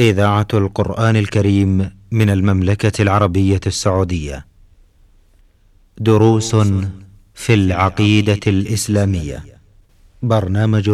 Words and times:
إذاعة 0.00 0.46
القرآن 0.54 1.16
الكريم 1.16 1.90
من 2.10 2.30
المملكة 2.30 3.02
العربية 3.02 3.60
السعودية. 3.66 4.46
دروس 5.98 6.56
في 7.34 7.54
العقيدة 7.54 8.40
الإسلامية. 8.46 9.44
برنامج 10.22 10.90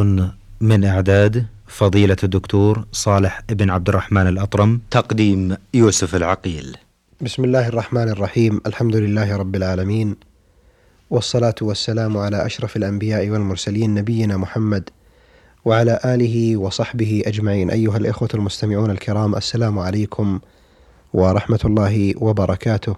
من 0.61 0.85
إعداد 0.85 1.47
فضيلة 1.67 2.17
الدكتور 2.25 2.85
صالح 2.93 3.41
بن 3.49 3.71
عبد 3.71 3.89
الرحمن 3.89 4.27
الأطرم. 4.27 4.81
تقديم 4.91 5.57
يوسف 5.75 6.15
العقيل. 6.15 6.77
بسم 7.21 7.45
الله 7.45 7.69
الرحمن 7.69 8.09
الرحيم، 8.09 8.61
الحمد 8.67 8.97
لله 8.97 9.37
رب 9.37 9.57
العالمين. 9.57 10.17
والصلاة 11.11 11.55
والسلام 11.63 12.17
على 12.17 12.47
أشرف 12.47 12.77
الأنبياء 12.77 13.31
والمرسلين 13.31 13.95
نبينا 13.95 14.37
محمد 14.37 14.91
وعلى 15.67 16.01
آله 16.05 16.57
وصحبه 16.57 17.23
أجمعين. 17.27 17.71
أيها 17.71 17.97
الإخوة 17.97 18.29
المستمعون 18.35 18.91
الكرام 18.91 19.37
السلام 19.37 19.79
عليكم 19.79 20.41
ورحمة 21.13 21.61
الله 21.65 22.15
وبركاته. 22.17 22.97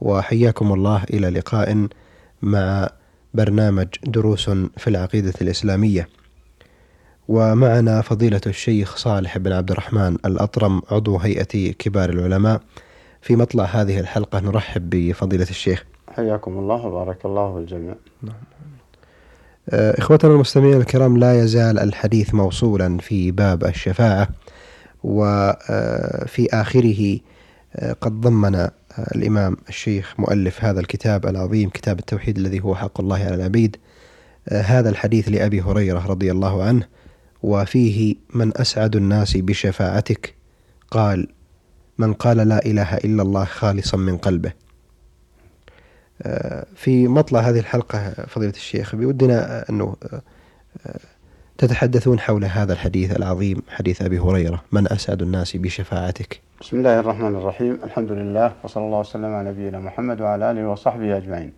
وحياكم 0.00 0.72
الله 0.72 1.04
إلى 1.04 1.30
لقاء 1.30 1.88
مع 2.42 2.90
برنامج 3.34 3.86
دروس 4.04 4.50
في 4.50 4.88
العقيدة 4.88 5.32
الإسلامية. 5.42 6.08
ومعنا 7.28 8.00
فضيلة 8.00 8.40
الشيخ 8.46 8.96
صالح 8.96 9.38
بن 9.38 9.52
عبد 9.52 9.70
الرحمن 9.70 10.16
الأطرم 10.24 10.82
عضو 10.90 11.16
هيئة 11.16 11.72
كبار 11.72 12.10
العلماء. 12.10 12.60
في 13.22 13.36
مطلع 13.36 13.64
هذه 13.64 14.00
الحلقة 14.00 14.40
نرحب 14.40 14.90
بفضيلة 14.90 15.50
الشيخ. 15.50 15.84
حياكم 16.16 16.58
الله 16.58 16.86
وبارك 16.86 17.24
الله 17.24 17.54
بالجميع 17.54 17.94
نعم. 18.22 18.34
إخوتنا 19.72 20.30
المستمعين 20.34 20.76
الكرام 20.76 21.16
لا 21.16 21.42
يزال 21.42 21.78
الحديث 21.78 22.34
موصولا 22.34 22.98
في 22.98 23.30
باب 23.30 23.64
الشفاعة 23.64 24.28
وفي 25.04 26.48
آه، 26.52 26.60
آخره 26.60 27.18
آه، 27.76 27.92
قد 27.92 28.20
ضمن 28.20 28.68
الإمام 28.98 29.56
الشيخ 29.68 30.14
مؤلف 30.18 30.64
هذا 30.64 30.80
الكتاب 30.80 31.26
العظيم 31.26 31.70
كتاب 31.70 31.98
التوحيد 31.98 32.38
الذي 32.38 32.60
هو 32.60 32.74
حق 32.74 33.00
الله 33.00 33.16
على 33.16 33.34
العبيد. 33.34 33.76
هذا 34.52 34.90
الحديث 34.90 35.28
لأبي 35.28 35.60
هريرة 35.60 36.06
رضي 36.06 36.30
الله 36.30 36.64
عنه 36.64 36.86
وفيه 37.42 38.16
من 38.34 38.52
أسعد 38.56 38.96
الناس 38.96 39.36
بشفاعتك. 39.36 40.34
قال 40.90 41.28
من 41.98 42.12
قال 42.12 42.36
لا 42.36 42.66
إله 42.66 42.96
إلا 42.96 43.22
الله 43.22 43.44
خالصا 43.44 43.96
من 43.96 44.16
قلبه. 44.16 44.52
في 46.74 47.08
مطلع 47.08 47.40
هذه 47.40 47.58
الحلقة 47.58 48.10
فضيلة 48.10 48.52
الشيخ 48.52 48.94
بودنا 48.96 49.64
أنه 49.70 49.96
تتحدثون 51.58 52.20
حول 52.20 52.44
هذا 52.44 52.72
الحديث 52.72 53.16
العظيم 53.16 53.62
حديث 53.68 54.02
أبي 54.02 54.18
هريرة. 54.18 54.62
من 54.72 54.92
أسعد 54.92 55.22
الناس 55.22 55.56
بشفاعتك؟ 55.56 56.40
بسم 56.60 56.76
الله 56.76 57.00
الرحمن 57.00 57.34
الرحيم. 57.36 57.78
الحمد 57.84 58.12
لله 58.12 58.52
وصلى 58.64 58.84
الله 58.84 58.98
وسلم 58.98 59.24
على 59.24 59.50
نبينا 59.50 59.78
محمد 59.78 60.20
وعلى 60.20 60.50
آله 60.50 60.68
وصحبه 60.68 61.16
أجمعين. 61.16 61.52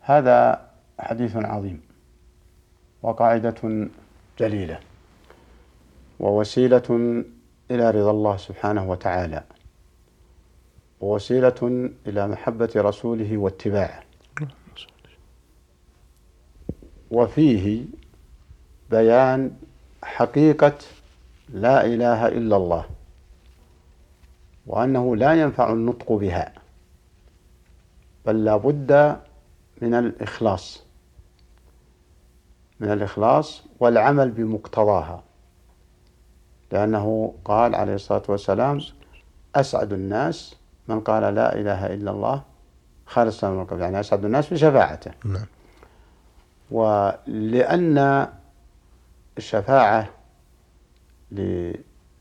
هذا 0.00 0.60
حديث 0.98 1.36
عظيم 1.36 1.80
وقاعدة 3.02 3.88
جليلة 4.38 4.78
ووسيلة 6.20 6.82
إلى 7.70 7.90
رضا 7.90 8.10
الله 8.10 8.36
سبحانه 8.36 8.90
وتعالى. 8.90 9.42
ووسيلة 11.00 11.90
إلى 12.06 12.28
محبة 12.28 12.70
رسوله 12.76 13.36
واتباعه. 13.36 14.02
وفيه 17.10 17.84
بيان 18.90 19.56
حقيقة 20.02 20.78
لا 21.48 21.86
إله 21.86 22.28
إلا 22.28 22.56
الله 22.56 22.86
وأنه 24.66 25.16
لا 25.16 25.34
ينفع 25.42 25.72
النطق 25.72 26.12
بها 26.12 26.52
بل 28.26 28.44
لا 28.44 28.56
بد 28.56 29.16
من 29.82 29.94
الإخلاص 29.94 30.82
من 32.80 32.92
الإخلاص 32.92 33.62
والعمل 33.80 34.30
بمقتضاها 34.30 35.22
لأنه 36.72 37.34
قال 37.44 37.74
عليه 37.74 37.94
الصلاة 37.94 38.22
والسلام 38.28 38.80
أسعد 39.54 39.92
الناس 39.92 40.56
من 40.88 41.00
قال 41.00 41.34
لا 41.34 41.54
إله 41.54 41.86
إلا 41.86 42.10
الله 42.10 42.42
خالصا 43.06 43.50
من 43.50 43.62
القلب 43.62 43.80
يعني 43.80 44.00
أسعد 44.00 44.24
الناس 44.24 44.52
بشفاعته. 44.52 45.10
نعم. 45.24 45.46
ولأن 46.70 48.28
الشفاعة 49.38 50.08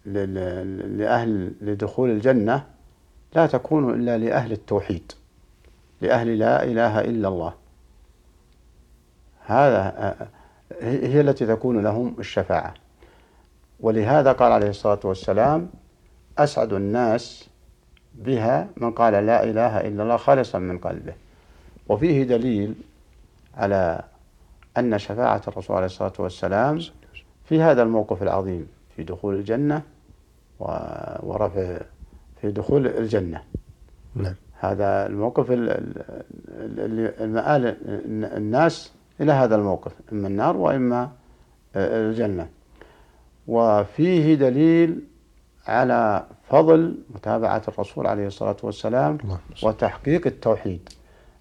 لأهل 0.05 1.53
لدخول 1.61 2.09
الجنة 2.09 2.65
لا 3.35 3.47
تكون 3.47 3.93
إلا 3.93 4.17
لأهل 4.17 4.51
التوحيد 4.51 5.11
لأهل 6.01 6.39
لا 6.39 6.63
إله 6.63 6.99
إلا 7.01 7.27
الله. 7.27 7.53
هذا 9.45 10.15
هي 10.81 11.21
التي 11.21 11.45
تكون 11.45 11.83
لهم 11.83 12.15
الشفاعة. 12.19 12.73
ولهذا 13.79 14.31
قال 14.31 14.51
عليه 14.51 14.69
الصلاة 14.69 14.99
والسلام 15.03 15.69
أسعد 16.37 16.73
الناس 16.73 17.49
بها 18.17 18.67
من 18.77 18.91
قال 18.91 19.13
لا 19.13 19.43
إله 19.43 19.81
إلا 19.81 20.03
الله 20.03 20.17
خالصا 20.17 20.59
من 20.59 20.77
قلبه. 20.77 21.13
وفيه 21.89 22.23
دليل 22.23 22.75
على 23.57 24.01
أن 24.77 24.97
شفاعة 24.97 25.41
الرسول 25.47 25.75
عليه 25.75 25.85
الصلاة 25.85 26.13
والسلام 26.19 26.79
في 27.45 27.61
هذا 27.61 27.83
الموقف 27.83 28.23
العظيم 28.23 28.67
في 28.95 29.03
دخول 29.03 29.35
الجنة 29.35 29.81
ورفع 30.59 31.77
في 32.41 32.51
دخول 32.51 32.87
الجنة. 32.87 33.41
نعم. 34.15 34.35
هذا 34.59 35.07
الموقف 35.07 35.47
المآل 37.21 37.77
الناس 38.37 38.93
إلى 39.21 39.31
هذا 39.31 39.55
الموقف 39.55 39.91
إما 40.11 40.27
النار 40.27 40.57
وإما 40.57 41.11
الجنة. 41.75 42.49
وفيه 43.47 44.35
دليل 44.35 44.99
على 45.67 46.23
فضل 46.49 46.97
متابعة 47.15 47.61
الرسول 47.67 48.07
عليه 48.07 48.27
الصلاة 48.27 48.57
والسلام 48.63 49.17
وتحقيق 49.63 50.27
التوحيد 50.27 50.89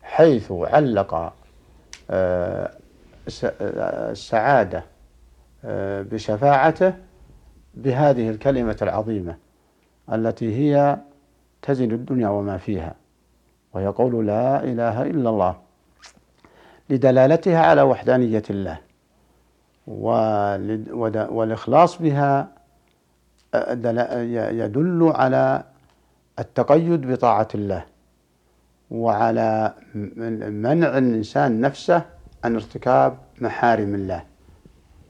حيث 0.02 0.52
علق 0.52 1.32
آه، 2.10 2.70
السعادة 4.10 4.84
آه، 5.64 6.02
بشفاعته 6.02 6.94
بهذه 7.74 8.30
الكلمة 8.30 8.76
العظيمة 8.82 9.36
التي 10.12 10.54
هي 10.54 10.98
تزن 11.62 11.90
الدنيا 11.92 12.28
وما 12.28 12.58
فيها 12.58 12.94
وهي 13.74 13.86
قول 13.86 14.26
لا 14.26 14.64
إله 14.64 15.02
إلا 15.02 15.30
الله 15.30 15.56
لدلالتها 16.90 17.58
على 17.66 17.82
وحدانية 17.82 18.42
الله 18.50 18.78
والإخلاص 21.30 22.02
بها 22.02 22.48
يدل 24.52 25.12
على 25.14 25.62
التقيد 26.38 27.12
بطاعة 27.12 27.48
الله 27.54 27.84
وعلى 28.90 29.74
منع 30.50 30.98
الإنسان 30.98 31.60
نفسه 31.60 32.02
عن 32.44 32.54
ارتكاب 32.54 33.18
محارم 33.40 33.94
الله 33.94 34.22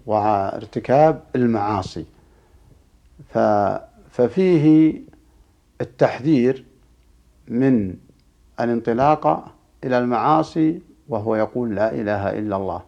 وارتكاب 0.06 1.22
المعاصي. 1.36 2.06
ففيه 4.10 4.94
التحذير 5.80 6.64
من 7.48 7.94
الانطلاق 8.60 9.54
إلى 9.84 9.98
المعاصي 9.98 10.82
وهو 11.08 11.36
يقول 11.36 11.74
لا 11.74 11.92
إله 11.92 12.38
إلا 12.38 12.56
الله. 12.56 12.82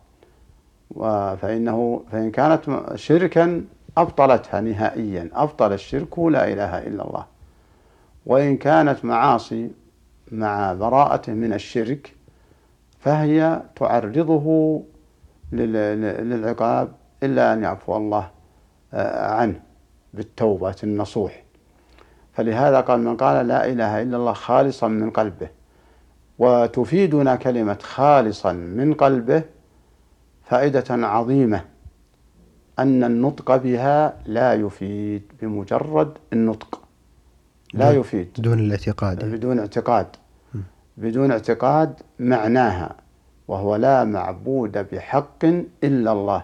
فإنه 1.36 2.04
فإن 2.12 2.30
كانت 2.30 2.82
شركا 2.94 3.64
أبطلتها 3.96 4.60
نهائيا. 4.60 5.30
أبطل 5.34 5.72
الشرك 5.72 6.18
لا 6.18 6.52
إله 6.52 6.78
إلا 6.78 7.08
الله. 7.08 7.26
وإن 8.26 8.56
كانت 8.56 9.04
معاصي 9.04 9.70
مع 10.32 10.72
براءته 10.72 11.32
من 11.32 11.52
الشرك 11.52 12.14
فهي 13.00 13.62
تعرضه 13.76 14.82
للعقاب 15.52 16.92
إلا 17.22 17.52
أن 17.52 17.62
يعفو 17.62 17.96
الله 17.96 18.30
آه، 18.94 19.34
عنه 19.34 19.60
بالتوبة 20.14 20.76
النصوح. 20.84 21.42
فلهذا 22.32 22.80
قال 22.80 23.00
من 23.00 23.16
قال 23.16 23.48
لا 23.48 23.66
إله 23.66 24.02
إلا 24.02 24.16
الله 24.16 24.32
خالصا 24.32 24.88
من 24.88 25.10
قلبه 25.10 25.48
وتفيدنا 26.38 27.36
كلمة 27.36 27.78
خالصا 27.82 28.52
من 28.52 28.94
قلبه 28.94 29.42
فائدة 30.44 30.84
عظيمة. 30.90 31.64
أن 32.78 33.04
النطق 33.04 33.56
بها 33.56 34.14
لا 34.26 34.54
يفيد 34.54 35.22
بمجرد 35.42 36.12
النطق. 36.32 36.80
لا 37.74 37.90
يفيد. 37.90 38.28
بدون 38.38 38.58
الاعتقاد. 38.58 39.24
بدون 39.24 39.58
اعتقاد. 39.58 40.06
بدون 40.96 41.30
اعتقاد 41.30 42.00
معناها 42.18 42.96
وهو 43.48 43.76
لا 43.76 44.04
معبود 44.04 44.78
بحق 44.92 45.44
إلا 45.84 46.12
الله. 46.12 46.42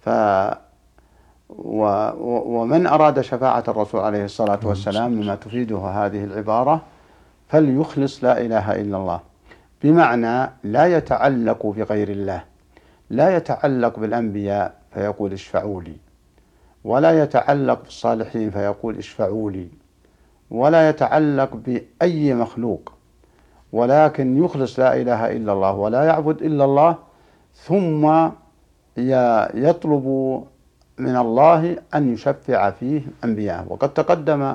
ف 0.00 0.08
ومن 1.48 2.86
أراد 2.86 3.20
شفاعة 3.20 3.64
الرسول 3.68 4.00
عليه 4.00 4.24
الصلاة 4.24 4.60
والسلام 4.62 5.12
مما 5.12 5.34
تفيده 5.34 5.78
هذه 5.78 6.24
العبارة 6.24 6.82
فليخلص 7.48 8.24
لا 8.24 8.40
إله 8.40 8.72
إلا 8.72 8.96
الله. 8.96 9.20
بمعنى 9.82 10.50
لا 10.64 10.96
يتعلق 10.96 11.66
بغير 11.66 12.08
الله 12.08 12.44
لا 13.10 13.36
يتعلق 13.36 13.98
بالأنبياء 13.98 14.74
فيقول 14.94 15.32
اشفعوا 15.32 15.82
لي. 15.82 15.96
ولا 16.84 17.22
يتعلق 17.22 17.82
بالصالحين 17.82 18.50
فيقول 18.50 18.98
اشفعوا 18.98 19.50
لي. 19.50 19.68
ولا 20.50 20.88
يتعلق 20.88 21.50
بأي 21.54 22.34
مخلوق. 22.34 22.92
ولكن 23.72 24.44
يخلص 24.44 24.78
لا 24.78 25.00
إله 25.00 25.32
إلا 25.32 25.52
الله 25.52 25.72
ولا 25.74 26.04
يعبد 26.04 26.42
إلا 26.42 26.64
الله 26.64 26.96
ثم 27.54 28.28
يطلب 29.54 30.06
من 30.98 31.16
الله 31.16 31.76
أن 31.94 32.14
يشفع 32.14 32.70
فيه 32.70 33.02
أنبياءه. 33.24 33.66
وقد 33.68 33.94
تقدم 33.94 34.54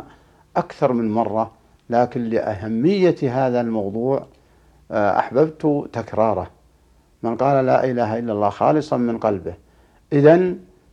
أكثر 0.57 0.94
من 0.94 1.12
مرة 1.12 1.51
لكن 1.89 2.24
لأهمية 2.24 3.15
هذا 3.24 3.62
الموضوع 3.62 4.25
آه، 4.92 5.19
أحببت 5.19 5.89
تكراره. 5.94 6.47
من 7.24 7.38
قال 7.38 7.65
لا 7.65 7.83
إله 7.83 8.19
إلا 8.19 8.33
الله 8.33 8.50
خالصا 8.50 8.97
من 8.97 9.18
قلبه. 9.18 9.53
إذا 10.13 10.35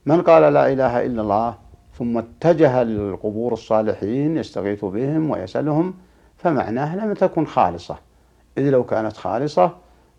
من 0.07 0.23
قال 0.23 0.53
لا 0.53 0.73
إله 0.73 1.07
إلا 1.07 1.23
الله 1.23 1.55
ثم 1.99 2.19
اتجه 2.19 2.83
للقبور 2.83 3.53
الصالحين 3.53 4.37
يستغيث 4.37 4.85
بهم 4.85 5.31
ويسألهم 5.31 5.95
فمعناه 6.37 6.97
لم 6.97 7.15
تكن 7.15 7.47
خالصة. 7.47 7.97
إذ 8.59 8.71
لو 8.71 8.85
كانت 8.85 9.17
خالصة 9.17 9.71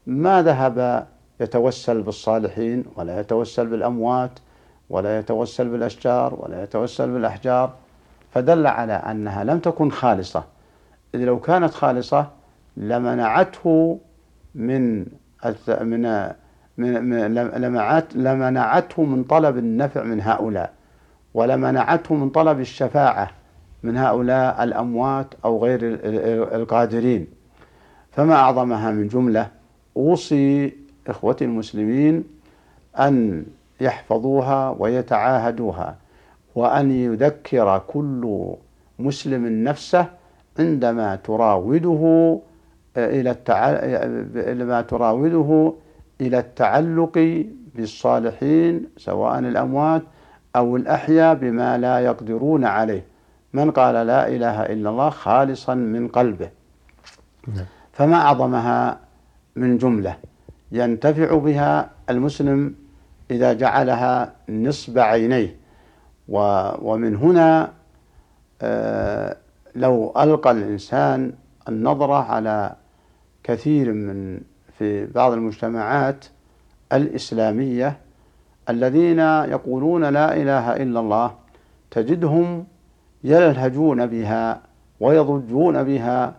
ما 0.07 0.41
ذهب 0.41 1.07
يتوسل 1.39 2.01
بالصالحين 2.01 2.83
ولا 2.95 3.19
يتوسل 3.19 3.67
بالأموات 3.67 4.39
ولا 4.89 5.19
يتوسل 5.19 5.69
بالأشجار 5.69 6.35
ولا 6.39 6.63
يتوسل 6.63 7.11
بالأحجار 7.11 7.73
فدل 8.31 8.67
على 8.67 8.93
أنها 8.93 9.43
لم 9.43 9.59
تكن 9.59 9.91
خالصة. 9.91 10.43
إذ 11.15 11.19
لو 11.19 11.39
كانت 11.39 11.73
خالصة 11.73 12.27
لمنعته 12.77 13.99
من 14.55 15.05
من 15.81 16.31
من 16.77 17.33
لمنعته 18.15 19.03
من 19.03 19.23
طلب 19.23 19.57
النفع 19.57 20.03
من 20.03 20.21
هؤلاء 20.21 20.73
ولمنعته 21.33 22.15
من 22.15 22.29
طلب 22.29 22.59
الشفاعة 22.59 23.29
من 23.83 23.97
هؤلاء 23.97 24.63
الأموات 24.63 25.27
أو 25.45 25.63
غير 25.63 25.79
القادرين. 26.55 27.27
فما 28.11 28.35
أعظمها 28.35 28.91
من 28.91 29.07
جملة 29.07 29.47
أوصي 29.97 30.73
إخوتي 31.07 31.45
المسلمين 31.45 32.23
أن 32.99 33.45
يحفظوها 33.81 34.75
ويتعاهدوها 34.79 35.95
وأن 36.55 36.91
يذكر 36.91 37.81
كل 37.87 38.53
مسلم 38.99 39.63
نفسه 39.63 40.05
عندما 40.59 41.15
تراوده 41.15 42.39
إلى 42.97 43.31
التع... 43.31 44.81
تراوده 44.81 45.73
إلى 46.21 46.39
التعلق 46.39 47.45
بالصالحين 47.75 48.89
سواء 48.97 49.39
الأموات 49.39 50.01
أو 50.55 50.75
الأحياء 50.75 51.35
بما 51.35 51.77
لا 51.77 51.99
يقدرون 51.99 52.65
عليه. 52.65 53.05
من 53.53 53.71
قال 53.71 54.07
لا 54.07 54.27
إله 54.27 54.63
إلا 54.63 54.89
الله 54.89 55.09
خالصا 55.09 55.73
من 55.73 56.07
قلبه. 56.07 56.49
نعم. 57.47 57.65
فما 57.93 58.15
أعظمها 58.15 58.99
من 59.55 59.77
جملة 59.77 60.17
ينتفع 60.71 61.37
بها 61.37 61.89
المسلم 62.09 62.75
إذا 63.31 63.53
جعلها 63.53 64.33
نصب 64.49 64.99
عينيه. 64.99 65.55
ومن 66.27 67.15
هنا 67.15 67.71
آه، 68.61 69.37
لو 69.75 70.13
ألقى 70.17 70.51
الإنسان 70.51 71.33
النظرة 71.69 72.23
على 72.23 72.75
كثير 73.43 73.93
من 73.93 74.41
في 74.79 75.05
بعض 75.05 75.31
المجتمعات 75.31 76.25
الإسلامية 76.93 77.97
الذين 78.69 79.19
يقولون 79.53 80.05
لا 80.05 80.35
إله 80.35 80.75
إلا 80.75 80.99
الله 80.99 81.31
تجدهم 81.91 82.65
يلهجون 83.23 84.05
بها 84.05 84.61
ويضجون 84.99 85.83
بها 85.83 86.33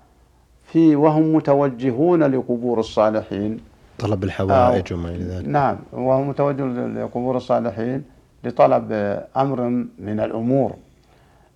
في 0.65 0.97
وهم 0.97 1.35
متوجهون 1.35 2.23
لقبور 2.23 2.81
الصالحين. 2.81 3.61
طلب 3.99 4.25
الحوائج 4.25 4.93
وما 4.93 5.09
إلى 5.09 5.25
ذلك. 5.25 5.49
نعم 5.49 5.77
وهم 5.93 6.29
متوجهون 6.29 6.99
لقبور 6.99 7.37
الصالحين 7.37 8.05
لطلب 8.45 8.93
أمر 9.37 9.61
من 9.99 10.21
الأمور. 10.21 10.75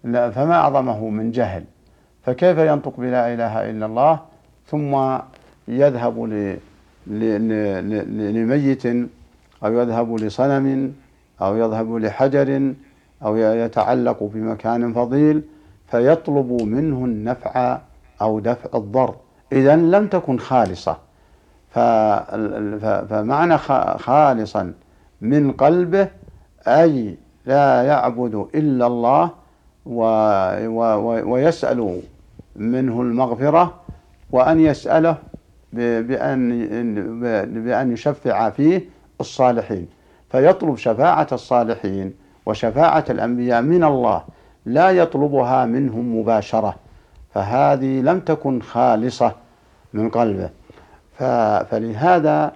فما 0.05 0.55
أعظمه 0.55 1.09
من 1.09 1.31
جهل؟ 1.31 1.65
فكيف 2.23 2.59
ينطق 2.59 3.01
بلا 3.01 3.35
إله 3.35 3.71
إلا 3.71 3.87
الله 3.87 4.21
ثم 4.67 5.19
يذهب 5.69 6.25
لميت 7.07 8.87
أو 9.65 9.73
يذهب 9.81 10.15
لصنم 10.15 10.93
أو 11.43 11.57
يذهب 11.57 11.97
لحجر 11.97 12.75
أو 13.25 13.37
يتعلق 13.37 14.23
بمكان 14.23 14.93
فضيل 14.93 15.43
فيطلب 15.91 16.63
منه 16.63 17.05
النفع 17.05 17.79
أو 18.21 18.41
دفع 18.41 18.79
الضر. 18.79 19.15
إذا 19.53 19.77
لم 19.77 20.07
تكن 20.07 20.39
خالصة. 20.39 20.97
فمعنى 23.09 23.59
خالصا 23.99 24.73
من 25.21 25.53
قلبه 25.53 26.09
أي 26.67 27.17
لا 27.47 27.83
يعبد 27.83 28.47
إلا 28.55 28.87
الله 28.87 29.31
ويسأل 31.27 32.01
منه 32.57 33.01
المغفرة 33.03 33.75
وأن 34.31 34.61
يسأله 34.61 35.17
بأن 35.73 36.51
بأن 37.65 37.93
يشفع 37.93 38.51
فيه 38.51 38.85
الصالحين. 39.21 39.89
فيطلب 40.31 40.77
شفاعة 40.77 41.27
الصالحين 41.33 42.15
وشفاعة 42.47 43.05
الأنبياء 43.11 43.63
من 43.63 43.85
الله 43.85 44.25
لا 44.67 44.91
يطلبها 44.91 45.67
منهم 45.67 46.19
مباشرة. 46.19 46.75
فهذه 47.35 48.01
لم 48.01 48.21
تكن 48.21 48.61
خالصة 48.61 49.33
من 49.93 50.11
قلبه. 50.11 50.51
فلهذا 51.71 52.53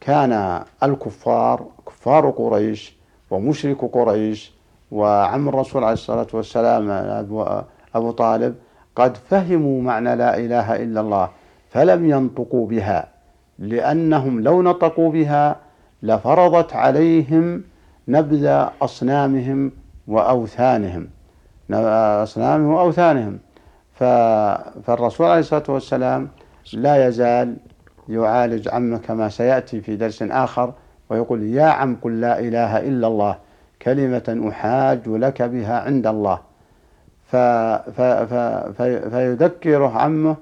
كان 0.00 0.62
الكفار 0.82 1.66
كفار 1.86 2.30
قريش 2.30 2.96
ومشرك 3.30 3.84
قريش 3.84 4.52
وعم 4.90 5.48
الرسول 5.48 5.84
عليه 5.84 5.92
الصلاة 5.92 6.26
والسلام 6.32 6.90
أبو 7.94 8.10
طالب 8.10 8.54
قد 8.96 9.16
فهموا 9.16 9.82
معنى 9.82 10.16
لا 10.16 10.38
إله 10.38 10.76
إلا 10.76 11.00
الله. 11.00 11.28
فلم 11.70 12.10
ينطقوا 12.10 12.66
بها 12.66 13.08
لأنهم 13.58 14.40
لو 14.40 14.62
نطقوا 14.62 15.12
بها 15.12 15.56
لفرضت 16.02 16.72
عليهم 16.72 17.62
نبذ 18.08 18.66
أصنامهم 18.82 19.72
وأوثانهم 20.06 21.08
أصنامهم 21.70 22.72
وأوثانهم. 22.72 23.38
فالرسول 23.94 25.26
عليه 25.26 25.40
الصلاة 25.40 25.62
والسلام 25.68 26.28
لا 26.72 27.08
يزال 27.08 27.56
يعالج 28.08 28.68
عمه 28.68 28.98
كما 28.98 29.28
سيأتي 29.28 29.80
في 29.80 29.96
درس 29.96 30.22
آخر 30.22 30.72
ويقول 31.10 31.42
يا 31.42 31.64
عم 31.64 31.96
قل 32.02 32.20
لا 32.20 32.40
إله 32.40 32.78
إلا 32.78 33.06
الله 33.06 33.36
كلمة 33.82 34.48
أحاج 34.48 35.08
لك 35.08 35.42
بها 35.42 35.80
عند 35.80 36.06
الله. 36.06 36.38
فيذكره 39.10 39.98
عمه 39.98 40.36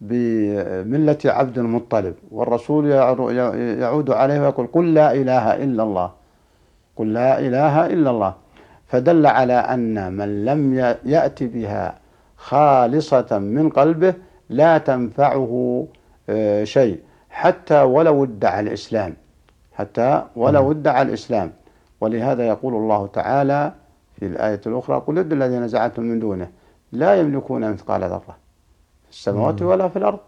بملة 0.00 1.18
عبد 1.24 1.58
المطلب 1.58 2.14
والرسول 2.30 2.86
يعود 3.80 4.10
عليه 4.10 4.40
ويقول 4.40 4.66
قل 4.66 4.94
لا 4.94 5.12
إله 5.12 5.54
إلا 5.64 5.82
الله 5.82 6.10
قل 6.96 7.12
لا 7.12 7.38
إله 7.40 7.86
إلا 7.86 8.10
الله. 8.10 8.34
فدل 8.86 9.26
على 9.26 9.52
أن 9.52 10.12
من 10.12 10.44
لم 10.44 10.74
يأتي 11.04 11.46
بها 11.46 11.94
خالصة 12.36 13.38
من 13.38 13.68
قلبه 13.70 14.14
لا 14.50 14.78
تنفعه 14.78 15.86
آه، 16.28 16.64
شيء. 16.64 17.00
حتى 17.30 17.82
ولو 17.82 18.24
ادعى 18.24 18.60
الإسلام 18.60 19.14
حتى 19.72 20.22
ولو 20.36 20.70
ادعى 20.70 21.02
الإسلام. 21.02 21.52
ولهذا 22.00 22.46
يقول 22.46 22.74
الله 22.74 23.06
تعالى 23.06 23.72
في 24.18 24.26
الآية 24.26 24.60
الأخرى 24.66 25.02
قل 25.06 25.18
ادعوا 25.18 25.42
الذين 25.44 25.68
زعمتم 25.68 26.02
من 26.02 26.18
دونه 26.20 26.48
لا 26.92 27.14
يملكون 27.20 27.70
مثقال 27.72 28.04
ذرة. 28.04 28.47
في 29.10 29.16
السماوات 29.16 29.62
ولا 29.62 29.88
في 29.88 29.96
الأرض. 29.96 30.18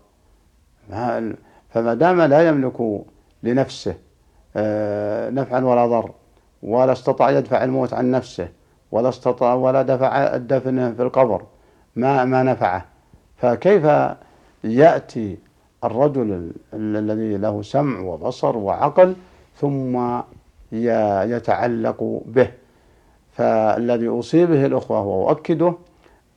فما 1.70 1.94
دام 1.94 2.22
لا 2.22 2.48
يملك 2.48 3.02
لنفسه 3.42 3.94
آه، 4.56 5.30
نفعا 5.30 5.60
ولا 5.60 5.86
ضر 5.86 6.10
ولا 6.62 6.92
استطاع 6.92 7.30
يدفع 7.30 7.64
الموت 7.64 7.94
عن 7.94 8.10
نفسه 8.10 8.48
ولا 8.92 9.08
استطاع 9.08 9.54
ولا 9.54 9.82
دفع 9.82 10.34
الدفن 10.34 10.94
في 10.94 11.02
القبر 11.02 11.42
ما 11.96 12.24
ما 12.24 12.42
نفعه. 12.42 12.84
فكيف 13.36 13.84
يأتي 14.64 15.38
الرجل 15.84 16.52
الذي 16.74 17.36
له 17.36 17.62
سمع 17.62 18.00
وبصر 18.00 18.56
وعقل 18.56 19.14
ثم 19.56 20.20
يتعلق 20.72 22.22
به؟ 22.26 22.50
فالذي 23.32 24.08
أوصي 24.08 24.46
به 24.46 24.66
الأخوة 24.66 25.00
وأؤكده 25.06 25.74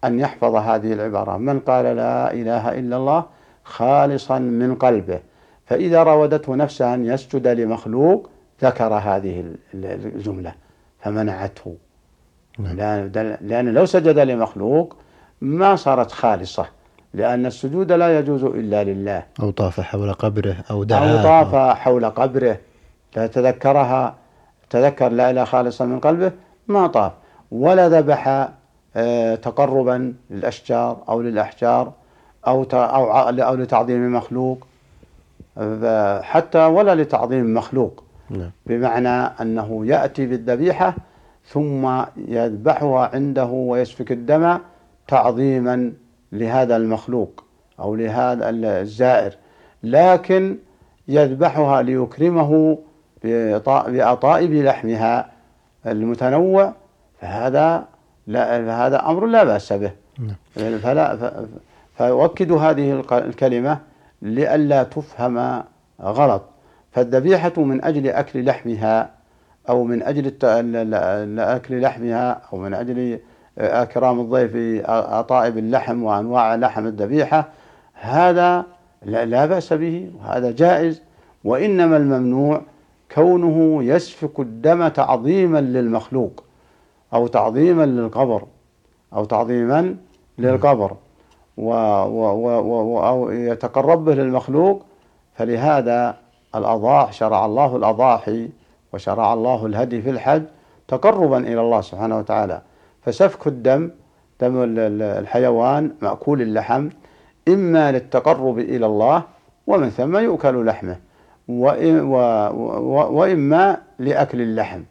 أن 0.05 0.19
يحفظ 0.19 0.55
هذه 0.55 0.93
العبارة. 0.93 1.37
من 1.37 1.59
قال 1.59 1.85
لا 1.85 2.33
إله 2.33 2.79
إلا 2.79 2.97
الله 2.97 3.25
خالصا 3.63 4.39
من 4.39 4.75
قلبه. 4.75 5.19
فإذا 5.65 6.03
راودته 6.03 6.55
نفسه 6.55 6.93
أن 6.93 7.05
يسجد 7.05 7.47
لمخلوق 7.47 8.29
ذكر 8.63 8.93
هذه 8.93 9.43
الجملة. 9.73 10.53
فمنعته. 10.99 11.75
نعم. 12.59 13.11
لأن 13.41 13.73
لو 13.73 13.85
سجد 13.85 14.19
لمخلوق 14.19 14.95
ما 15.41 15.75
صارت 15.75 16.11
خالصة 16.11 16.65
لأن 17.13 17.45
السجود 17.45 17.91
لا 17.91 18.19
يجوز 18.19 18.43
إلا 18.43 18.83
لله. 18.83 19.23
أو 19.39 19.51
طاف 19.51 19.81
حول 19.81 20.13
قبره 20.13 20.55
أو 20.71 20.83
دعا 20.83 21.11
أو 21.11 21.23
طاف 21.23 21.77
حول 21.77 22.05
قبره. 22.09 22.57
لا 23.15 23.27
تذكرها 23.27 24.15
تذكر 24.69 25.09
لا 25.09 25.29
إله 25.29 25.43
خالصا 25.43 25.85
من 25.85 25.99
قلبه 25.99 26.31
ما 26.67 26.87
طاف. 26.87 27.11
ولا 27.51 27.89
ذبح 27.89 28.49
تقربا 29.41 30.13
للأشجار 30.29 31.03
أو 31.09 31.21
للأحجار 31.21 31.93
أو 32.47 32.63
أو 32.73 33.11
أو 33.29 33.55
لتعظيم 33.55 34.13
مخلوق 34.13 34.67
حتى 36.21 36.65
ولا 36.65 36.95
لتعظيم 36.95 37.53
مخلوق 37.53 38.03
نعم. 38.29 38.51
بمعنى 38.65 39.09
أنه 39.09 39.85
يأتي 39.85 40.25
بالذبيحة 40.25 40.95
ثم 41.45 42.03
يذبحها 42.27 43.09
عنده 43.13 43.45
ويسفك 43.45 44.11
الدم 44.11 44.57
تعظيما 45.07 45.93
لهذا 46.31 46.75
المخلوق 46.75 47.43
أو 47.79 47.95
لهذا 47.95 48.49
الزائر. 48.49 49.33
لكن 49.83 50.57
يذبحها 51.07 51.81
ليكرمه 51.81 52.77
بأطائب 53.87 54.53
لحمها 54.53 55.31
المتنوع 55.85 56.73
فهذا 57.21 57.85
لا 58.27 58.65
فهذا 58.65 59.09
أمر 59.09 59.25
لا 59.25 59.43
بأس 59.43 59.73
به. 59.73 59.91
نعم. 60.19 60.77
فلا 60.77 61.33
فيؤكد 61.97 62.51
هذه 62.51 63.03
الكلمة 63.11 63.79
لئلا 64.21 64.83
تفهم 64.83 65.63
غلط. 66.01 66.41
فالذبيحة 66.91 67.53
من 67.57 67.83
أجل 67.83 68.09
أكل 68.09 68.45
لحمها 68.45 69.09
أو 69.69 69.83
من 69.83 70.03
أجل 70.03 70.33
أكل 71.39 71.81
لحمها 71.81 72.41
أو 72.53 72.57
من 72.57 72.73
أجل 72.73 73.19
إكرام 73.57 74.19
الضيف 74.19 74.85
أطائب 74.89 75.57
اللحم 75.57 76.03
وأنواع 76.03 76.55
لحم 76.55 76.87
الذبيحة 76.87 77.49
هذا 77.93 78.65
لا 79.05 79.45
بأس 79.45 79.73
به 79.73 80.11
وهذا 80.19 80.51
جائز. 80.51 81.01
وإنما 81.43 81.97
الممنوع 81.97 82.61
كونه 83.15 83.83
يسفك 83.83 84.39
الدم 84.39 84.87
تعظيما 84.87 85.61
للمخلوق. 85.61 86.42
أو 87.13 87.27
تعظيما 87.27 87.85
للقبر 87.85 88.43
أو 89.13 89.25
تعظيما 89.25 89.95
للقبر. 90.37 90.91
و 91.57 91.69
و 91.69 92.23
و 92.95 92.99
أو 92.99 93.31
يتقرب 93.31 94.05
به 94.05 94.13
للمخلوق. 94.13 94.81
فلهذا 95.33 96.17
الأضاح 96.55 97.13
شرع 97.13 97.45
الله 97.45 97.75
الأضاحي 97.75 98.49
وشرع 98.93 99.33
الله 99.33 99.65
الهدي 99.65 100.01
في 100.01 100.09
الحج 100.09 100.43
تقربا 100.87 101.37
إلى 101.37 101.61
الله 101.61 101.81
سبحانه 101.81 102.17
وتعالى. 102.17 102.61
فسفك 103.01 103.47
الدم 103.47 103.91
دم 104.41 104.53
الحيوان 104.57 105.91
مأكول 106.01 106.41
اللحم 106.41 106.89
إما 107.47 107.91
للتقرب 107.91 108.59
إلى 108.59 108.85
الله 108.85 109.23
ومن 109.67 109.89
ثم 109.89 110.17
يؤكل 110.17 110.65
لحمه 110.65 110.97
وإما 113.17 113.77
لأكل 113.99 114.41
اللحم. 114.41 114.81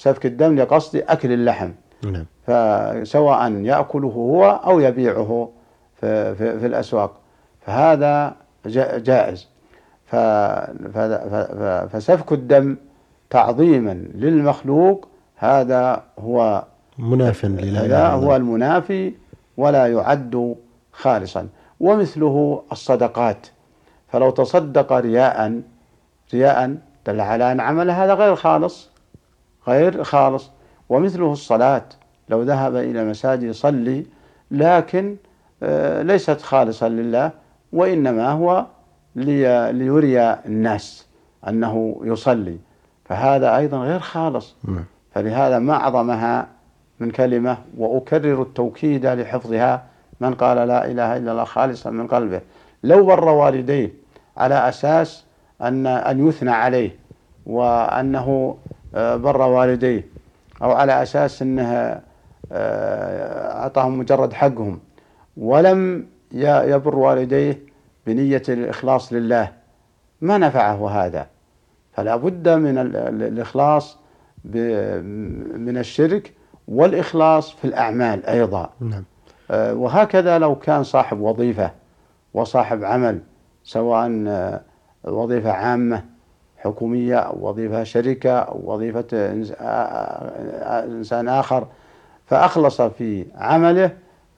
سفك 0.00 0.26
الدم 0.26 0.56
لقصد 0.56 0.96
أكل 0.96 1.32
اللحم. 1.32 1.70
نعم. 2.04 2.26
فسواء 2.46 3.52
يأكله 3.52 4.08
هو 4.08 4.60
أو 4.64 4.80
يبيعه 4.80 5.50
في, 6.00 6.34
في, 6.34 6.58
في 6.58 6.66
الأسواق. 6.66 7.12
فهذا 7.60 8.36
جائز. 8.96 9.48
فسفك 11.92 12.32
الدم 12.32 12.76
تعظيما 13.30 13.92
للمخلوق 14.14 15.08
هذا 15.36 16.02
هو 16.18 16.64
مناف 16.98 17.44
لله 17.44 17.84
هذا 17.84 18.08
هو 18.08 18.36
المنافي 18.36 19.14
ولا 19.56 19.86
يعد 19.86 20.56
خالصا. 20.92 21.48
ومثله 21.80 22.62
الصدقات. 22.72 23.46
فلو 24.08 24.30
تصدق 24.30 24.92
رياء 24.92 25.60
رياء 26.34 26.76
دل 27.06 27.20
على 27.20 27.52
أن 27.52 27.60
عمل 27.60 27.90
هذا 27.90 28.14
غير 28.14 28.36
خالص. 28.36 28.89
غير 29.70 30.04
خالص. 30.04 30.50
ومثله 30.88 31.32
الصلاة 31.32 31.82
لو 32.28 32.42
ذهب 32.42 32.76
إلى 32.76 33.02
المساجد 33.02 33.42
يصلي 33.42 34.06
لكن 34.50 35.16
آه، 35.62 36.02
ليست 36.02 36.40
خالصة 36.40 36.88
لله 36.88 37.30
وإنما 37.72 38.30
هو 38.30 38.66
ليري 39.16 40.20
الناس 40.22 41.06
أنه 41.48 42.00
يصلي. 42.04 42.58
فهذا 43.04 43.56
أيضا 43.56 43.78
غير 43.78 44.00
خالص. 44.00 44.56
نعم. 44.64 44.84
فلهذا 45.14 45.58
ما 45.58 45.74
أعظمها 45.74 46.46
من 47.00 47.10
كلمة 47.10 47.58
وأكرر 47.78 48.42
التوكيد 48.42 49.06
لحفظها 49.06 49.82
من 50.20 50.34
قال 50.34 50.68
لا 50.68 50.86
إله 50.86 51.16
إلا 51.16 51.32
الله 51.32 51.44
خالصا 51.44 51.90
من 51.90 52.06
قلبه. 52.06 52.40
لو 52.84 53.06
بر 53.06 53.28
والديه 53.28 53.92
على 54.36 54.68
أساس 54.68 55.24
أن 55.62 55.86
أن 55.86 56.28
يثنى 56.28 56.50
عليه 56.50 56.96
وأنه 57.46 58.56
بر 58.94 59.42
والديه 59.42 60.06
أو 60.62 60.72
على 60.72 61.02
أساس 61.02 61.42
أنه 61.42 62.00
آه، 62.52 63.62
أعطاهم 63.62 63.98
مجرد 63.98 64.32
حقهم. 64.32 64.80
ولم 65.36 66.06
يبر 66.32 66.96
والديه 66.96 67.62
بنية 68.06 68.42
الإخلاص 68.48 69.12
لله. 69.12 69.52
ما 70.20 70.38
نفعه 70.38 70.90
هذا. 70.90 71.26
فلا 71.92 72.16
بد 72.16 72.48
من 72.48 72.78
الإخلاص 73.22 73.98
من 74.44 75.78
الشرك 75.78 76.32
والإخلاص 76.68 77.52
في 77.52 77.64
الأعمال 77.64 78.26
أيضا. 78.26 78.70
نعم. 78.80 79.04
آه، 79.50 79.74
وهكذا 79.74 80.38
لو 80.38 80.54
كان 80.54 80.82
صاحب 80.82 81.20
وظيفة 81.20 81.70
وصاحب 82.34 82.84
عمل 82.84 83.20
سواء 83.64 84.24
آه، 84.28 84.60
وظيفة 85.04 85.52
عامة 85.52 86.04
حكومية 86.60 87.16
أو 87.16 87.48
وظيفة 87.48 87.82
شركة 87.82 88.38
أو 88.38 88.60
وظيفة 88.64 89.06
إنسان 90.84 91.28
آخر. 91.28 91.66
فأخلص 92.26 92.82
في 92.82 93.26
عمله 93.36 93.90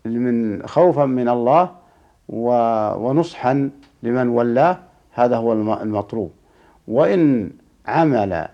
من 0.04 0.66
خوفا 0.66 1.04
من 1.04 1.28
الله 1.28 1.70
ونصحا 2.28 3.70
لمن 4.02 4.28
ولاه. 4.28 4.78
هذا 5.12 5.36
هو 5.36 5.52
المطلوب. 5.52 6.32
وإن 6.88 7.50
عمل 7.86 8.48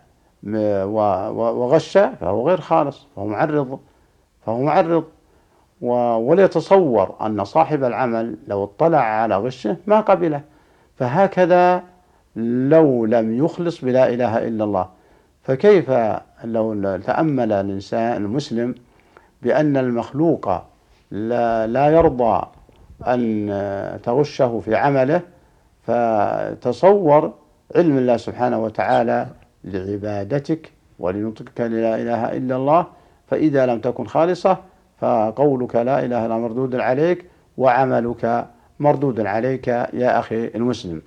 وغش 0.44 1.98
فهو 1.98 2.48
غير 2.48 2.60
خالص 2.60 3.06
فهو 3.16 3.26
معرض 3.26 3.80
فهو 4.46 4.60
معرض. 4.62 5.04
وليتصور 5.80 7.14
أن 7.20 7.44
صاحب 7.44 7.84
العمل 7.84 8.37
لو 8.48 8.64
اطلع 8.64 8.98
على 8.98 9.37
غشه 9.37 9.76
ما 9.87 10.00
قبله. 10.00 10.40
فهكذا 10.96 11.82
لو 12.68 13.04
لم 13.07 13.45
يخلص 13.45 13.85
بلا 13.85 14.09
إله 14.09 14.49
إلا 14.49 14.64
الله. 14.64 14.88
فكيف 15.42 15.90
لو 16.45 16.97
تأمل 16.97 17.52
الإنسان 17.52 18.25
المسلم 18.25 18.75
بأن 19.42 19.76
المخلوق 19.76 20.50
لا, 21.11 21.66
لا 21.66 21.88
يرضى 21.90 22.47
أن 23.07 24.00
تغشه 24.02 24.61
في 24.61 24.75
عمله 24.75 25.21
فتصور 25.83 27.33
علم 27.76 27.99
الله 27.99 28.16
سبحانه 28.16 28.59
وتعالى 28.64 29.26
لعبادتك 29.64 30.73
ولنطقك 30.99 31.61
لا 31.61 31.97
إله 32.02 32.37
إلا 32.37 32.57
الله 32.57 32.87
فإذا 33.26 33.66
لم 33.66 33.80
تكن 33.80 34.07
خالصة 34.07 34.59
فقولك 34.99 35.76
لا 35.76 36.04
إله 36.04 36.26
إلا 36.26 36.38
مردود 36.38 36.75
عليك 36.75 37.25
وعملك 37.57 38.47
مردود 38.80 39.21
عليك 39.21 39.68
يا 39.68 40.18
أخي 40.18 40.47
المسلم. 40.47 41.02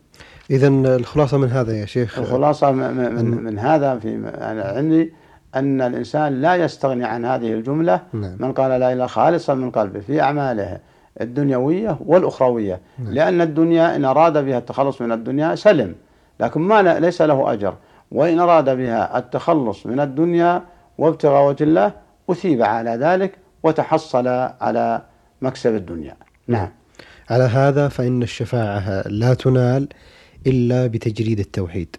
إذا 0.51 0.67
الخلاصة 0.67 1.38
من 1.38 1.50
هذا 1.50 1.74
يا 1.74 1.86
شيخ. 1.86 2.20
الخلاصة 2.20 2.72
من, 2.72 3.15
من, 3.15 3.43
من 3.43 3.60
هذا 3.60 4.00
في 4.00 4.31
عندي 4.77 5.13
أن 5.55 5.81
الإنسان 5.81 6.41
لا 6.41 6.55
يستغني 6.55 7.05
عن 7.05 7.25
هذه 7.25 7.53
الجملة 7.53 8.01
نعم. 8.13 8.36
من 8.39 8.53
قال 8.53 8.79
لا 8.79 8.93
إله 8.93 9.05
خالصا 9.05 9.53
من 9.53 9.72
قلبه 9.72 10.00
في 10.00 10.22
أعماله 10.22 10.77
الدنيوية 11.22 11.98
والأخروية. 12.05 12.79
نعم. 13.00 13.13
لأن 13.13 13.41
الدنيا 13.41 13.96
إن 13.96 14.05
أراد 14.05 14.46
بها 14.46 14.58
التخلص 14.58 15.01
من 15.01 15.12
الدنيا 15.12 15.55
سلم 15.55 15.96
لكن 16.39 16.62
ما 16.62 17.00
ليس 17.00 17.22
له 17.22 17.53
أجر. 17.53 17.74
وإن 18.12 18.39
أراد 18.39 18.77
بها 18.77 19.17
التخلص 19.17 19.86
من 19.86 20.00
الدنيا 20.00 20.63
وابتغاء 20.98 21.50
وجه 21.50 21.63
الله 21.63 21.91
أثيب 22.29 22.62
على 22.62 22.91
ذلك 22.91 23.36
وتحصل 23.63 24.27
على 24.62 25.01
مكسب 25.41 25.75
الدنيا. 25.75 26.15
نعم. 26.48 26.70
على 27.29 27.43
هذا 27.43 27.88
فإن 27.88 28.24
الشفاعة 28.24 29.08
لا 29.08 29.34
تنال. 29.34 29.88
إلا 30.48 30.88
بتجريد 30.88 31.39
التوحيد 31.39 31.95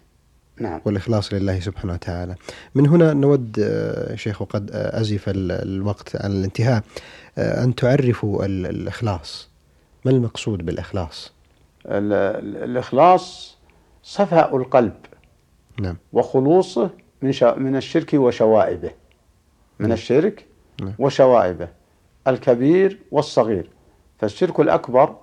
نعم. 0.61 0.81
والإخلاص 0.85 1.33
لله 1.35 1.61
سبحانه 1.61 1.93
وتعالى. 1.93 2.35
من 2.75 2.89
هنا 2.89 3.13
نود 3.13 3.57
آه، 3.61 4.15
شيخ 4.15 4.43
وقد 4.43 4.71
أزف 4.73 5.29
ال- 5.29 5.53
الوقت 5.53 6.17
عن 6.17 6.31
الانتهاء. 6.33 6.83
آه، 7.39 7.65
أن 7.65 7.75
تعرفوا 7.75 8.45
ال- 8.45 8.67
الإخلاص. 8.67 9.49
ما 10.05 10.11
المقصود 10.11 10.67
بالإخلاص؟ 10.67 11.33
ال- 11.87 12.13
ال- 12.13 12.71
الإخلاص 12.71 13.57
صفاء 14.03 14.57
القلب. 14.57 14.93
نعم. 15.81 15.97
وخلوصه 16.13 16.91
من 17.23 17.33
من 17.57 17.77
الشرك 17.77 18.11
وشوائبه. 18.15 18.91
من 19.79 19.93
الشرك 19.93 20.47
نعم. 20.83 20.95
وشوائبه. 20.99 21.69
الكبير 22.29 22.99
والصغير. 23.11 23.71
فالشرك 24.19 24.61
الأكبر 24.61 25.17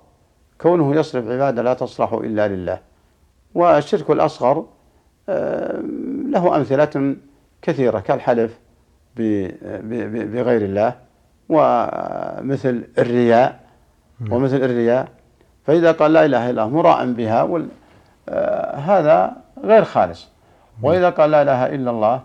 كونه 0.60 0.96
يصرف 0.96 1.24
عبادة 1.28 1.62
لا 1.62 1.74
تصلح 1.74 2.12
إلا 2.12 2.48
لله. 2.48 2.80
والشرك 3.54 4.10
الأصغر 4.10 4.64
آه، 5.28 5.80
له 6.30 6.56
أمثلة 6.56 7.16
كثيرة 7.62 8.00
كالحلف 8.00 8.58
بغير 9.16 10.62
الله 10.62 10.92
ومثل 11.48 12.84
الرياء 12.98 13.60
ومثل 14.30 14.56
الرياء 14.56 15.08
فإذا 15.64 15.92
قال 15.92 16.12
لا 16.12 16.24
إله 16.24 16.50
إلا 16.50 16.64
الله 16.64 16.76
مراء 16.76 17.12
بها 17.12 17.48
آه، 18.28 18.74
هذا 18.76 19.32
غير 19.64 19.84
خالص 19.84 20.28
وإذا 20.82 21.10
قال 21.10 21.30
لا 21.30 21.42
إله 21.42 21.66
إلا 21.66 21.90
الله 21.90 22.20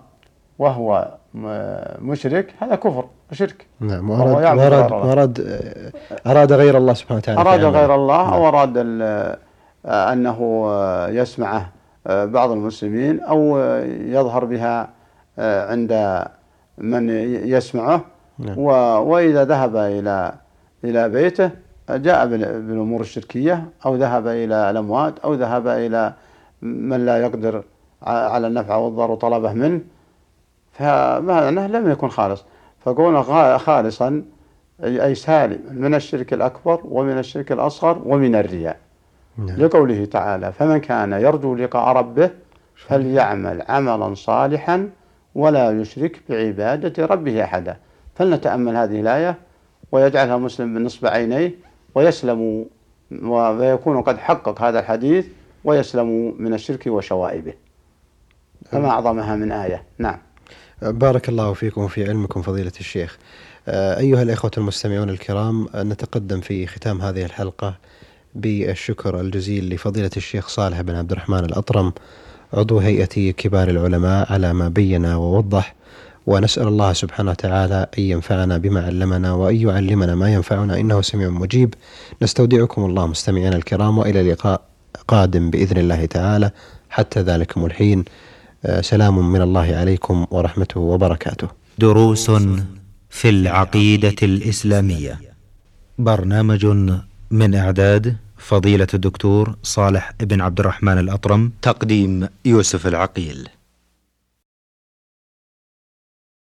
وهو 0.59 1.07
م- 1.33 1.67
مشرك 2.01 2.53
هذا 2.59 2.75
كفر 2.75 3.05
وشرك 3.31 3.65
نعم 3.79 4.09
وأراد 4.09 4.57
وأراد. 4.57 4.91
وأراد 4.91 5.39
آه، 6.25 6.31
أراد 6.31 6.53
غير 6.53 6.77
الله 6.77 6.93
سبحانه 6.93 7.17
وتعالى 7.19 7.41
أراد. 7.41 7.63
غير 7.63 7.95
الله 7.95 8.23
نعم. 8.23 8.33
أو 8.33 8.47
أراد 8.47 8.77
ال- 8.77 9.01
آه، 9.01 9.37
أنه 9.85 10.65
آه، 10.67 11.07
يسمعه 11.09 11.69
آه، 12.07 12.25
بعض 12.25 12.51
المسلمين 12.51 13.19
أو 13.19 13.57
آه، 13.57 13.83
يظهر 13.85 14.45
بها 14.45 14.89
آه، 15.39 15.71
عند 15.71 16.23
من 16.77 17.09
يسمعه. 17.49 18.01
نعم. 18.39 18.57
وإذا 18.59 19.45
ذهب 19.45 19.75
إلى 19.75 20.33
إلى 20.83 21.09
بيته 21.09 21.49
آه، 21.89 21.97
جاء 21.97 22.27
بال- 22.27 22.61
بالأمور 22.61 23.01
الشركية 23.01 23.65
أو 23.85 23.95
ذهب 23.95 24.27
إلى 24.27 24.69
الأموات 24.69 25.19
أو 25.19 25.33
ذهب 25.33 25.67
إلى 25.67 26.13
من 26.61 27.05
لا 27.05 27.17
يقدر 27.21 27.63
على 28.03 28.47
النفع 28.47 28.75
والضر 28.75 29.11
وطلبه 29.11 29.53
منه. 29.53 29.81
فمعناه 30.71 31.67
لم 31.67 31.91
يكن 31.91 32.07
خالص. 32.09 32.43
فكونه 32.79 33.21
خالصا 33.57 34.23
أي 34.83 35.03
أي 35.05 35.15
سالم 35.15 35.59
من 35.71 35.95
الشرك 35.95 36.33
الأكبر 36.33 36.81
ومن 36.85 37.17
الشرك 37.17 37.51
الأصغر 37.51 38.01
ومن 38.05 38.35
الرياء. 38.35 38.77
نعم. 39.37 39.57
لقوله 39.57 40.05
تعالى 40.05 40.51
فمن 40.51 40.77
كان 40.77 41.13
يرجو 41.13 41.55
لقاء 41.55 41.97
ربه 41.97 42.29
فليعمل 42.75 43.61
عملا 43.61 44.15
صالحا 44.15 44.89
ولا 45.35 45.81
يشرك 45.81 46.21
بعبادة 46.29 47.05
ربه 47.05 47.43
أحدا. 47.43 47.77
فلنتأمل 48.15 48.75
هذه 48.75 49.01
الآية 49.01 49.37
ويجعلها 49.91 50.37
مسلم 50.37 50.73
بنصب 50.73 51.05
عينيه 51.05 51.51
ويسلم 51.95 52.65
ويكون 53.21 54.01
قد 54.01 54.17
حقق 54.17 54.61
هذا 54.61 54.79
الحديث 54.79 55.27
ويسلم 55.63 56.35
من 56.41 56.53
الشرك 56.53 56.87
وشوائبه. 56.87 57.53
فما 58.71 58.89
أعظمها 58.89 59.35
من 59.35 59.51
آية. 59.51 59.83
نعم. 59.97 60.17
بارك 60.81 61.29
الله 61.29 61.53
فيكم 61.53 61.81
وفي 61.81 62.09
علمكم 62.09 62.41
فضيلة 62.41 62.71
الشيخ. 62.79 63.17
أيها 63.67 64.21
الإخوة 64.21 64.51
المستمعون 64.57 65.09
الكرام 65.09 65.67
نتقدم 65.75 66.41
في 66.41 66.67
ختام 66.67 67.01
هذه 67.01 67.25
الحلقة. 67.25 67.75
بالشكر 68.35 69.21
الجزيل 69.21 69.69
لفضيلة 69.69 70.11
الشيخ 70.17 70.47
صالح 70.47 70.81
بن 70.81 70.95
عبد 70.95 71.11
الرحمن 71.11 71.39
الأطرم 71.39 71.93
عضو 72.53 72.79
هيئة 72.79 73.31
كبار 73.31 73.69
العلماء 73.69 74.33
على 74.33 74.53
ما 74.53 74.67
بين 74.69 75.05
ووضح. 75.05 75.75
ونسأل 76.27 76.67
الله 76.67 76.93
سبحانه 76.93 77.31
وتعالى 77.31 77.87
أن 77.97 78.03
ينفعنا 78.03 78.57
بما 78.57 78.85
علمنا 78.85 79.33
وأن 79.33 79.55
يعلمنا 79.55 80.15
ما 80.15 80.33
ينفعنا. 80.33 80.79
إنه 80.79 81.01
سميع 81.01 81.29
مجيب. 81.29 81.73
نستودعكم 82.21 82.85
الله 82.85 83.07
مستمعينا 83.07 83.55
الكرام 83.55 83.97
وإلى 83.97 84.31
لقاء 84.31 84.61
قادم 85.07 85.49
بإذن 85.49 85.77
الله 85.77 86.05
تعالى. 86.05 86.51
حتى 86.89 87.21
ذلكم 87.21 87.65
الحين. 87.65 88.05
آه، 88.65 88.81
سلام 88.81 89.31
من 89.31 89.41
الله 89.41 89.75
عليكم 89.75 90.25
ورحمته 90.31 90.79
وبركاته. 90.79 91.47
دروس 91.77 92.31
في 93.09 93.29
العقيدة 93.29 94.15
الإسلامية. 94.23 95.19
برنامج 95.97 96.65
من 97.31 97.55
إعداد 97.55 98.15
فضيلة 98.45 98.87
الدكتور 98.93 99.55
صالح 99.63 100.11
بن 100.19 100.41
عبد 100.41 100.59
الرحمن 100.59 100.97
الأطرم. 100.97 101.51
تقديم 101.61 102.27
يوسف 102.45 102.87
العقيل. 102.87 103.47